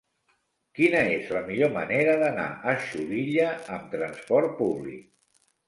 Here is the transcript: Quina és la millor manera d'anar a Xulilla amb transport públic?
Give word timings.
Quina 0.79 1.03
és 1.17 1.29
la 1.35 1.43
millor 1.49 1.71
manera 1.75 2.17
d'anar 2.23 2.47
a 2.73 2.75
Xulilla 2.87 3.47
amb 3.79 3.89
transport 3.95 4.59
públic? 4.67 5.09